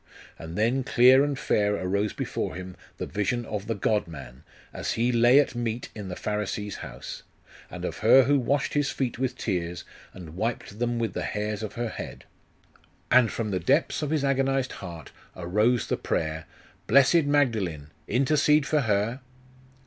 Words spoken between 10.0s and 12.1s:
and wiped them with the hairs of her